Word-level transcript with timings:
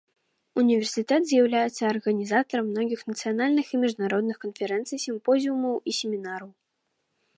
Універсітэт 0.59 1.27
з'яўляецца 1.31 1.81
арганізатарам 1.91 2.65
многіх 2.71 2.99
нацыянальных 3.11 3.65
і 3.75 3.81
міжнародных 3.83 4.37
канферэнцый, 4.47 4.97
сімпозіумаў 5.05 5.75
і 5.93 5.95
семінараў. 6.03 6.49